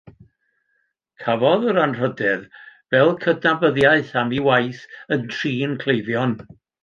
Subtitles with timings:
[1.23, 2.47] Cafodd yr anrhydedd
[2.95, 4.81] fel cydnabyddiaeth am ei waith
[5.17, 6.35] yn trin cleifion.